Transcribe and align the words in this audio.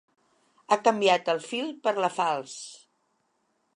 Ha 0.69 0.77
canviat 0.87 1.29
el 1.33 1.41
fil 1.49 1.69
per 1.89 1.93
la 2.05 2.11
falç. 2.17 2.57